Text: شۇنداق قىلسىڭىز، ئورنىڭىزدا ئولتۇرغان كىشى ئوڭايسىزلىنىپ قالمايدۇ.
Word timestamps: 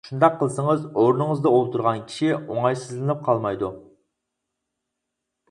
شۇنداق 0.09 0.37
قىلسىڭىز، 0.37 0.85
ئورنىڭىزدا 1.01 1.51
ئولتۇرغان 1.57 2.01
كىشى 2.13 2.31
ئوڭايسىزلىنىپ 2.39 3.23
قالمايدۇ. 3.29 3.71